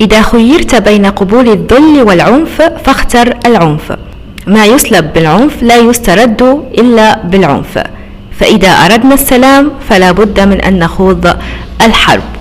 [0.00, 3.92] إذا خيرت بين قبول الذل والعنف فاختر العنف.
[4.46, 6.42] ما يسلب بالعنف لا يسترد
[6.78, 7.78] إلا بالعنف.
[8.38, 11.36] فإذا أردنا السلام فلا بد من أن نخوض
[11.82, 12.35] الحرب.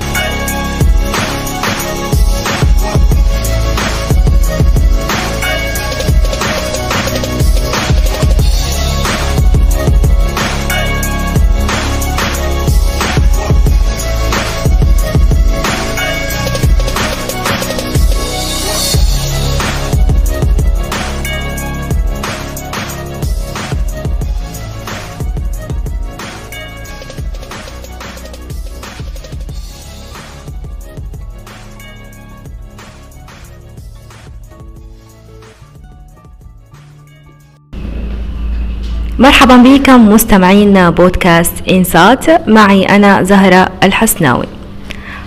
[39.25, 44.45] مرحبا بكم مستمعين بودكاست إنسات معي أنا زهرة الحسناوي.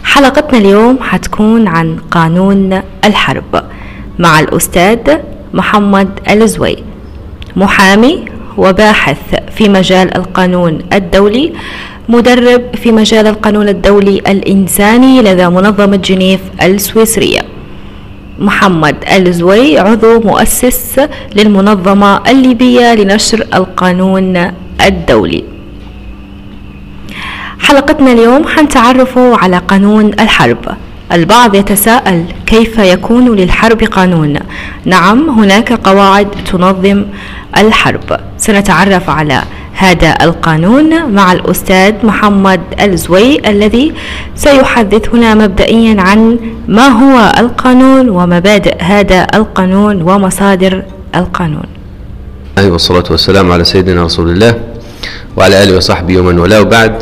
[0.05, 3.63] حلقتنا اليوم حتكون عن قانون الحرب
[4.19, 5.19] مع الأستاذ
[5.55, 6.77] محمد الزوي
[7.57, 8.25] محامي
[8.57, 9.19] وباحث
[9.57, 11.53] في مجال القانون الدولي
[12.09, 17.41] مدرب في مجال القانون الدولي الإنساني لدى منظمة جنيف السويسرية.
[18.39, 21.01] محمد الزوي عضو مؤسس
[21.35, 24.53] للمنظمة الليبية لنشر القانون
[24.87, 25.45] الدولي.
[27.61, 30.59] حلقتنا اليوم حنتعرفوا على قانون الحرب.
[31.13, 34.39] البعض يتساءل كيف يكون للحرب قانون.
[34.85, 37.05] نعم هناك قواعد تنظم
[37.57, 38.21] الحرب.
[38.39, 39.43] سنتعرف على
[39.79, 43.95] هذا القانون مع الأستاذ محمد الزوي الذي
[44.35, 50.83] سيحدثنا مبدئيا عن ما هو القانون ومبادئ هذا القانون ومصادر
[51.15, 51.69] القانون.
[52.59, 54.55] والصلاة والسلام على سيدنا رسول الله
[55.37, 56.61] وعلى آله وصحبه ومن والاه.
[56.61, 56.95] وبعد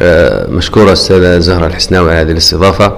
[0.00, 2.96] آه، مشكورة السيدة زهرة الحسناوي على هذه الاستضافة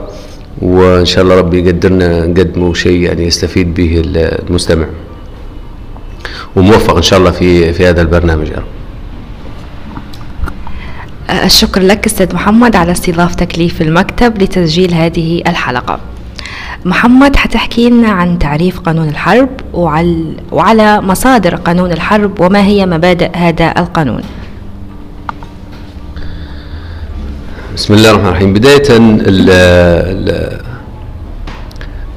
[0.62, 4.86] وإن شاء الله ربي يقدرنا نقدموا شيء يعني يستفيد به المستمع.
[6.56, 8.48] وموفق إن شاء الله في في هذا البرنامج.
[8.48, 8.79] يا رب.
[11.30, 15.98] الشكر لك أستاذ محمد على استضافتك لي في المكتب لتسجيل هذه الحلقة.
[16.84, 23.36] محمد حتحكي لنا عن تعريف قانون الحرب وعلى, وعلى مصادر قانون الحرب وما هي مبادئ
[23.36, 24.22] هذا القانون.
[27.76, 28.52] بسم الله الرحمن الرحيم.
[28.52, 28.88] بداية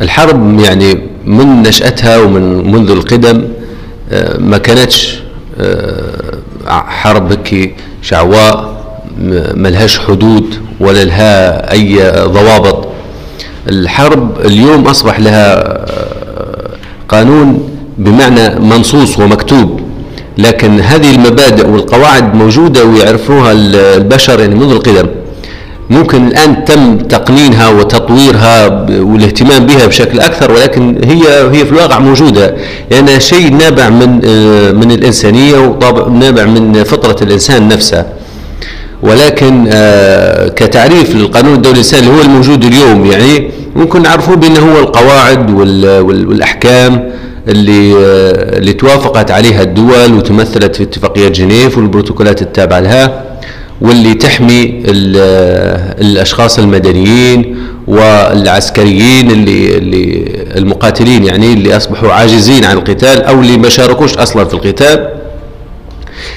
[0.01, 0.93] الحرب يعني
[1.25, 3.47] من نشأتها ومن منذ القدم
[4.11, 5.19] آه، ما كانتش
[5.59, 8.82] آه، حرب هيك شعواء
[9.55, 12.87] ملهاش حدود ولا لها أي ضوابط.
[13.69, 15.77] الحرب اليوم أصبح لها
[17.09, 19.79] قانون بمعنى منصوص ومكتوب
[20.37, 25.07] لكن هذه المبادئ والقواعد موجودة ويعرفوها البشر يعني منذ القدم.
[25.89, 32.55] ممكن الآن تم تقنينها وتطويرها والاهتمام بها بشكل أكثر ولكن هي هي في الواقع موجودة.
[32.91, 34.09] لأنها يعني شيء نابع من
[34.75, 38.05] من الإنسانية وطابع نابع من فطرة الإنسان نفسه
[39.03, 44.79] ولكن آه، كتعريف للقانون الدولي الإنساني اللي هو الموجود اليوم يعني ممكن نعرفه بأنه هو
[44.79, 45.51] القواعد
[46.01, 47.11] والأحكام
[47.47, 53.23] اللي آه، اللي توافقت عليها الدول وتمثلت في اتفاقيات جنيف والبروتوكولات التابعة لها
[53.81, 54.83] واللي تحمي
[55.17, 60.25] آه، الأشخاص المدنيين والعسكريين اللي اللي
[60.55, 65.22] المقاتلين يعني اللي أصبحوا عاجزين عن القتال أو اللي ما شاركوش أصلا في القتال.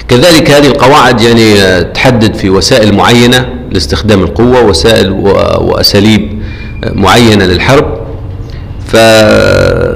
[0.07, 5.11] كذلك هذه القواعد يعني تحدد في وسائل معينة لاستخدام القوة وسائل
[5.61, 6.41] وأساليب
[6.85, 7.97] معينة للحرب.
[8.87, 8.95] ف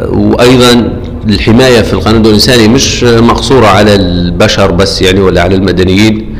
[0.09, 0.99] وأيضا
[1.29, 6.35] الحماية في القانون الإنساني مش مقصورة على البشر بس يعني ولا على المدنيين.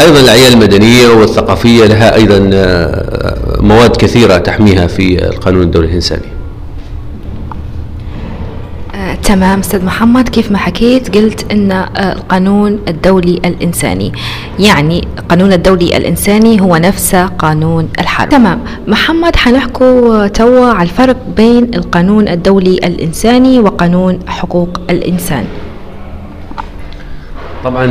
[0.00, 2.38] أيضا الأعيان المدنية والثقافية لها أيضا
[3.60, 6.35] مواد كثيرة تحميها في القانون الدولي الإنساني.
[9.26, 9.58] تمام.
[9.58, 14.12] أستاذ محمد كيف ما حكيت قلت إن آه، القانون الدولي الإنساني
[14.58, 18.28] يعني القانون الدولي الإنساني هو نفس قانون الحرب.
[18.28, 18.60] تمام.
[18.86, 25.44] محمد حنحكوا توا على الفرق بين القانون الدولي الإنساني وقانون حقوق الإنسان.
[27.64, 27.84] طبعا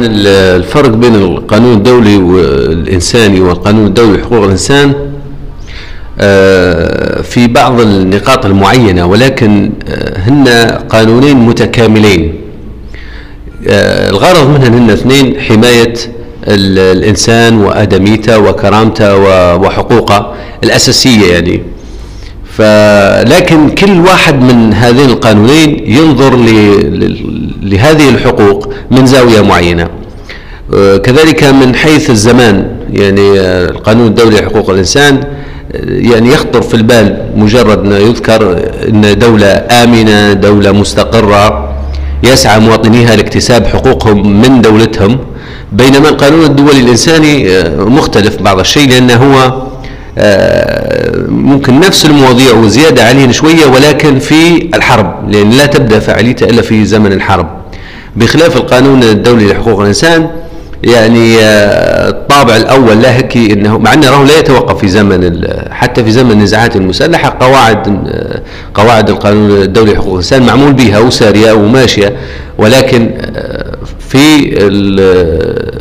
[0.56, 4.94] الفرق بين القانون الدولي والإنساني والقانون الدولي لحقوق الإنسان
[7.24, 10.48] في بعض النقاط المعينة ولكن آه، هن
[10.90, 12.36] قانونين متكاملين.
[13.68, 15.94] آه، الغرض منهن هن اثنين حماية
[16.48, 19.16] الإنسان وآدميته وكرامته
[19.56, 20.34] وحقوقه
[20.64, 21.64] الأساسية يعني.
[22.58, 26.36] فلكن كل واحد من هذين القانونين ينظر
[27.62, 29.88] لهذه الحقوق من زاوية معينة.
[31.04, 35.24] كذلك من حيث الزمان يعني القانون الدولي لحقوق الإنسان
[35.84, 39.48] يعني يخطر في البال مجرد ما يذكر أن دولة
[39.84, 41.72] آمنة دولة مستقرة.
[42.24, 45.20] يسعى مواطنيها لاكتساب حقوقهم من دولتهم.
[45.72, 49.66] بينما القانون الدولي الإنساني مختلف بعض الشيء لأنه هو
[51.30, 56.86] ممكن نفس المواضيع وزيادة عليه شوية ولكن في الحرب لأن لا تبدأ فعاليته إلا في
[56.86, 57.48] زمن الحرب.
[58.16, 60.28] بخلاف القانون الدولي لحقوق الإنسان
[60.86, 66.12] يعني آه، الطابع الأول لا هيك إنه مع انه لا يتوقف في زمن حتى في
[66.12, 68.42] زمن النزاعات المسلحة قواعد آه،
[68.74, 72.16] قواعد القانون الدولي لحقوق الإنسان معمول بها وسارية وماشية
[72.58, 73.78] ولكن آه،
[74.10, 74.56] في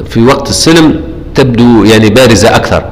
[0.09, 1.01] في وقت السلم
[1.35, 2.85] تبدو يعني بارزة أكثر.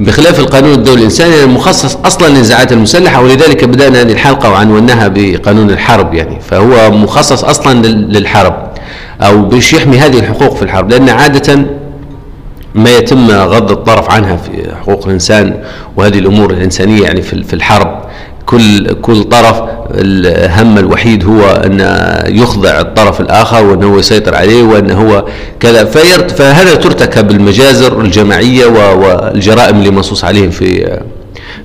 [0.00, 6.14] بخلاف القانون الدولي الإنساني المخصص أصلا للنزاعات المسلحة ولذلك بدأنا هذه الحلقة وعنوناها بقانون الحرب
[6.14, 6.40] يعني.
[6.40, 8.70] فهو مخصص أصلا للحرب
[9.20, 11.66] أو باش يحمي هذه الحقوق في الحرب لأن عادة
[12.74, 15.64] ما يتم غض الطرف عنها في حقوق الإنسان
[15.96, 17.99] وهذه الأمور الإنسانية يعني في الحرب.
[18.50, 19.62] كل كل طرف
[19.94, 21.80] الهم الوحيد هو أن
[22.28, 25.24] يخضع الطرف الآخر وأنه هو يسيطر عليه وأنه هو
[25.60, 25.84] كذا.
[25.84, 30.98] فهذا ترتكب المجازر الجماعية والجرائم اللي منصوص عليهم في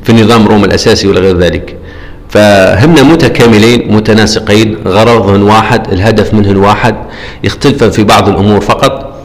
[0.04, 1.76] في نظام روما الأساسي ولا غير ذلك.
[2.30, 6.96] فهمنا متكاملين متناسقين غرضهن واحد الهدف منهن واحد
[7.44, 9.16] يختلفن في بعض الأمور فقط.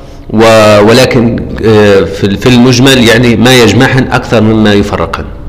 [0.89, 2.01] ولكن آه،
[2.41, 5.40] في المجمل يعني ما يجمعهن أكثر مما يفرقهن.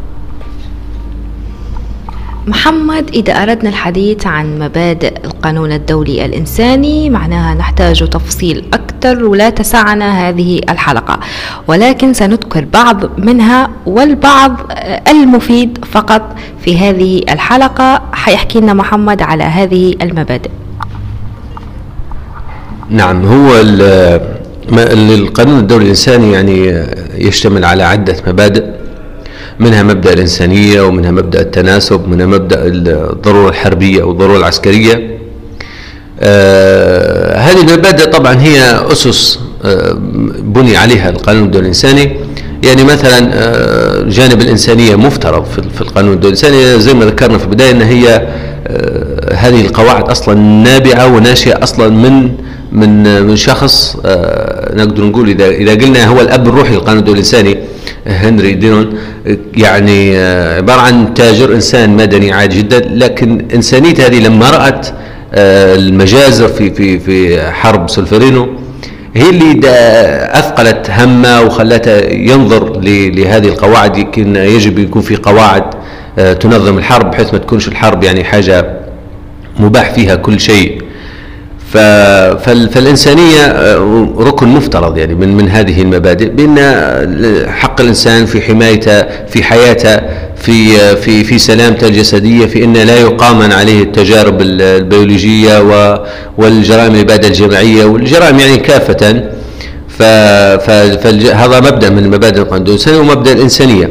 [2.48, 10.30] محمد إذا أردنا الحديث عن مبادئ القانون الدولي الإنساني معناها نحتاج تفصيل أكثر ولا تسعنا
[10.30, 11.20] هذه الحلقة.
[11.68, 14.72] ولكن سنذكر بعض منها والبعض
[15.08, 18.02] المفيد فقط في هذه الحلقة.
[18.14, 20.50] حيحكي لنا محمد على هذه المبادئ.
[22.90, 23.62] نعم هو
[24.70, 26.86] القانون الدولي الإنساني يعني
[27.16, 28.81] يشتمل على عدة مبادئ.
[29.62, 35.18] منها مبدأ الإنسانية ومنها مبدأ التناسب منها مبدأ الضرورة الحربية أو الضروره العسكرية.
[36.20, 38.62] آه هذه المبادئ طبعا هي
[38.92, 39.94] أسس آه
[40.40, 42.16] بني عليها القانون الدولي الإنساني.
[42.64, 46.80] يعني مثلا آه جانب الإنسانية مفترض في القانون الدولي الإنساني.
[46.80, 48.28] زي ما ذكرنا في البداية إن هي
[48.68, 52.32] آه، هذه القواعد أصلا نابعة وناشئة أصلا من
[52.72, 57.58] من من شخص آه، نقدر نقول إذا إذا قلنا هو الأب الروحي للقانون الإنساني
[58.08, 58.98] هنري دينون
[59.58, 64.88] يعني آه، عبارة عن تاجر إنسان مدني عادي جدا لكن إنسانيته هذه لما رأت
[65.34, 68.50] آه، المجازر في في في حرب سولفرينو
[69.16, 69.60] هي اللي
[70.34, 72.80] أثقلت همه وخلته ينظر
[73.16, 75.64] لهذه القواعد يمكن يجب يكون في قواعد
[76.40, 78.80] تنظم الحرب بحيث ما تكونش الحرب يعني حاجة
[79.60, 80.82] مباح فيها كل شيء.
[81.72, 86.58] فالإنسانية آه، ركن مفترض يعني من من هذه المبادئ بأن
[87.50, 90.00] حق الإنسان في حمايته في حياته
[90.36, 95.60] في آه، في في سلامته الجسدية في أن لا يقامن عليه التجارب البيولوجية
[96.38, 99.24] والجرائم الإبادة الجماعية والجرائم يعني كافة.
[100.00, 103.90] فهذا مبدأ من مبادئ القانون ومبدأ الإنسانية.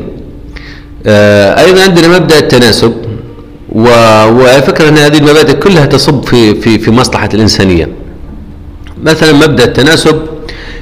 [1.07, 2.95] آه، أيضا عندنا مبدأ التناسب.
[3.73, 7.89] وفكرة أن هذه المبادئ كلها تصب في في في مصلحة الإنسانية.
[9.03, 10.21] مثلا مبدأ التناسب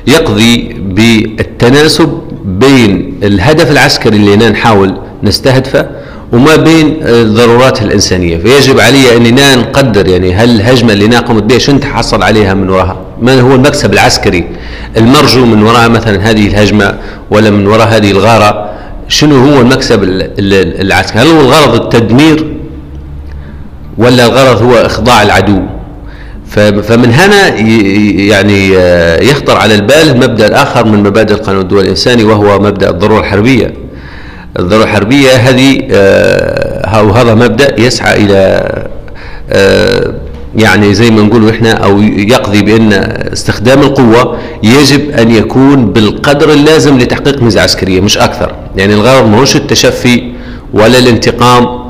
[0.06, 5.86] يقضي بالتناسب بين الهدف العسكري اللي نحاول نستهدفه
[6.32, 8.39] وما بين الضرورات الإنسانية.
[8.39, 12.96] فيجب علي أننا نقدر يعني هل الهجمة اللي قمت بها شنو تحصل عليها من وراها؟
[13.22, 14.44] ما هو المكسب العسكري
[14.96, 16.94] المرجو من وراء مثلا هذه الهجمة
[17.31, 18.70] ولا من وراء هذه الغارة؟
[19.08, 20.01] شنو هو المكسب
[20.81, 22.57] العسكري؟ هل هو الغرض التدمير
[23.98, 25.62] ولا الغرض هو إخضاع العدو.
[26.82, 27.48] فمن هنا
[28.28, 33.20] يعني آه، يخطر على البال المبدأ الآخر من مبادئ القانون الدولي الإنساني وهو مبدأ الضرورة
[33.20, 33.74] الحربية.
[34.58, 38.72] الضرورة الحربية هذه آه، وهذا مبدأ يسعى إلى
[39.50, 40.14] آه،
[40.56, 42.93] يعني زي ما نقول إحنا أو يقضي بأن
[43.32, 48.55] استخدام القوة يجب أن يكون بالقدر اللازم لتحقيق ميزة عسكرية مش أكثر.
[48.76, 50.32] يعني الغرض ما هوش التشفي
[50.72, 51.88] ولا الانتقام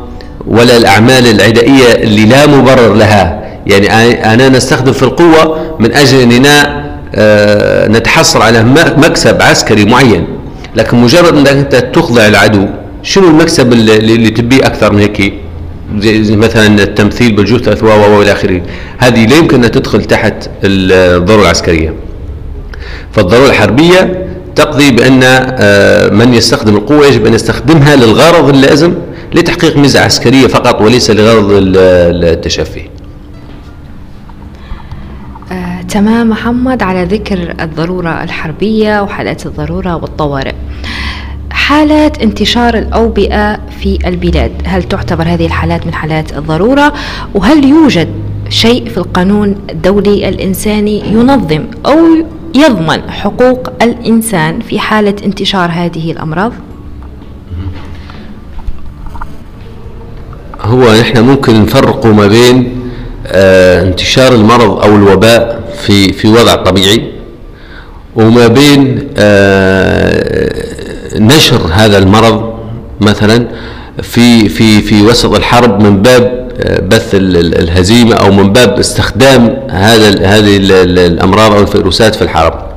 [0.49, 3.49] ولا الأعمال العدائية اللي لا مبرر لها.
[3.67, 3.89] يعني
[4.35, 8.63] أنا نستخدم في القوة من أجل أننا آه، نتحصل على
[8.97, 10.27] مكسب عسكري معين.
[10.77, 12.67] لكن مجرد أنك أنت تخضع العدو
[13.03, 15.33] شنو المكسب اللي, تبيه أكثر من هيك؟
[16.31, 18.61] مثلا التمثيل بالجثث و وإلى آخره.
[18.99, 21.95] هذه لا يمكن أن تدخل تحت الضرورة العسكرية.
[23.13, 24.27] فالضرورة الحربية
[24.57, 28.95] تقضي بأن آه، من يستخدم القوة يجب أن يستخدمها للغرض اللازم
[29.35, 32.83] لتحقيق ميزة عسكرية فقط وليس لغرض التشفي
[35.53, 40.55] آه، تمام محمد على ذكر الضرورة الحربية وحالات الضرورة والطوارئ.
[41.51, 46.93] حالات انتشار الأوبئة في البلاد هل تعتبر هذه الحالات من حالات الضرورة؟
[47.35, 48.09] وهل يوجد
[48.49, 51.99] شيء في القانون الدولي الإنساني ينظم أو
[52.55, 56.53] يضمن حقوق الإنسان في حالة انتشار هذه الأمراض؟
[60.69, 62.81] هو نحن ممكن نفرق ما بين
[63.27, 67.13] آه انتشار المرض أو الوباء في في وضع طبيعي
[68.17, 70.53] وما بين آه
[71.19, 72.55] نشر هذا المرض
[73.01, 73.49] مثلا
[74.03, 80.27] في في في وسط الحرب من باب آه، بث الهزيمة أو من باب استخدام هذا
[80.27, 80.57] هذه
[81.07, 82.69] الأمراض أو الفيروسات في الحرب.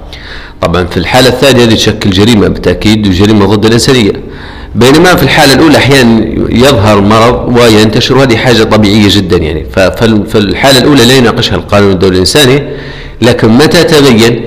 [0.61, 4.11] طبعا في الحالة الثانية هذه تشكل جريمة بالتأكيد وجريمة ضد الإنسانية.
[4.75, 9.65] بينما في الحالة الأولى أحيانا يظهر مرض وينتشر وهذه حاجة طبيعية جدا يعني.
[10.27, 12.63] فالحالة الأولى لا يناقشها القانون الدولي الإنساني
[13.21, 14.41] لكن متى تبين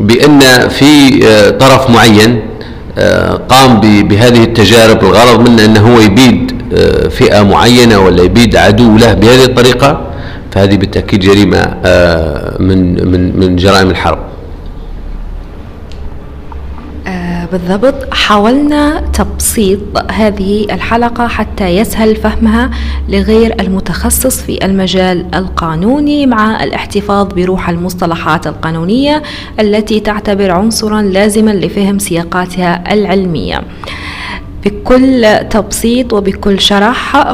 [0.00, 2.40] بأن في آه، طرف معين
[2.98, 8.96] آه، قام بهذه التجارب الغرض منه أنه هو يبيد آه، فئة معينة ولا يبيد عدو
[8.96, 10.00] له بهذه الطريقة؟
[10.52, 11.74] فهذه بالتأكيد جريمة
[12.58, 14.18] من من من جرائم الحرب.
[17.54, 19.78] بالضبط حاولنا تبسيط
[20.12, 22.70] هذه الحلقة حتى يسهل فهمها
[23.08, 29.22] لغير المتخصص في المجال القانوني مع الاحتفاظ بروح المصطلحات القانونية
[29.60, 33.62] التي تعتبر عنصرا لازما لفهم سياقاتها العلمية.
[34.64, 37.32] بكل تبسيط وبكل شرح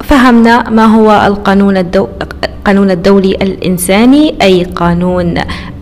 [0.00, 2.08] فهمنا ما هو القانون الدو...
[2.22, 5.34] القانون الدولي الإنساني أي قانون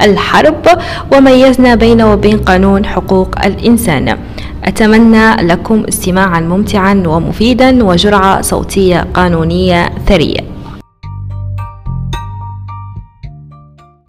[0.03, 0.67] الحرب
[1.13, 4.19] وميزنا بينه وبين قانون حقوق الإنسان.
[4.65, 10.52] أتمنى لكم استماعا ممتعا ومفيدا وجرعة صوتية قانونية ثرية.